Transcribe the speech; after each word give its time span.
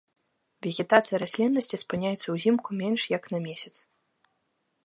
Вегетацыя 0.65 1.17
расліннасці 1.23 1.81
спыняецца 1.83 2.27
ўзімку 2.39 2.69
менш 2.81 3.01
як 3.17 3.23
на 3.37 3.47
месяц. 3.49 3.75